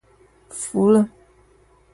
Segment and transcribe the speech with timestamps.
[0.49, 1.07] 服了